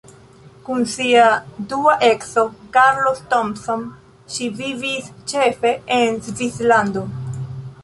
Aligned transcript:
Kun 0.67 0.83
sia 0.93 1.25
dua 1.73 1.93
edzo 2.07 2.45
Carlos 2.77 3.21
Thompson 3.35 3.85
ŝi 4.37 4.49
vivis 4.63 5.13
ĉefe 5.35 5.77
en 6.01 6.21
Svislando. 6.31 7.09